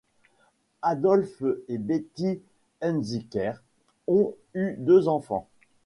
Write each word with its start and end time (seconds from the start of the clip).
Adolphe 0.81 1.43
et 1.67 1.77
Betty 1.77 2.41
Hunziker 2.81 3.61
ont 4.07 4.33
eu 4.55 4.73
deux 4.79 5.07
enfants. 5.07 5.47